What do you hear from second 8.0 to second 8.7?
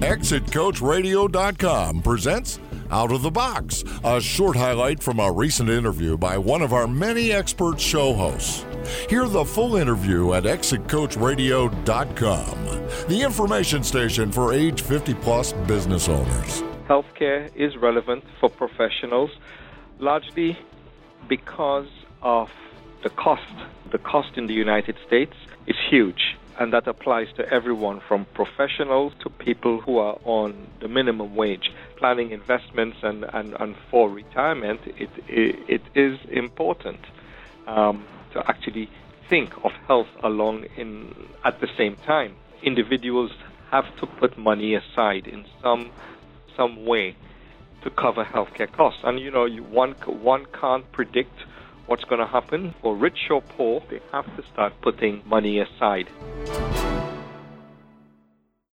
hosts.